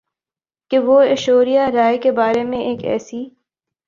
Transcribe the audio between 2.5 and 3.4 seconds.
ایک ایسی